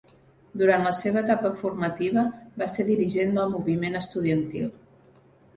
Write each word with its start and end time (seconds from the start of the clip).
Durant 0.61 0.85
la 0.87 0.93
seva 0.99 1.21
etapa 1.25 1.51
formativa 1.59 2.23
va 2.63 2.69
ser 2.77 2.87
dirigent 2.89 3.37
del 3.39 3.55
moviment 3.59 4.01
estudiantil. 4.01 4.69